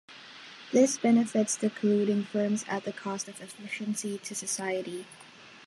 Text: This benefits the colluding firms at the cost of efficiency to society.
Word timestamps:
This 0.71 0.97
benefits 0.97 1.55
the 1.55 1.69
colluding 1.69 2.25
firms 2.25 2.65
at 2.67 2.85
the 2.85 2.91
cost 2.91 3.27
of 3.27 3.39
efficiency 3.39 4.17
to 4.17 4.33
society. 4.33 5.05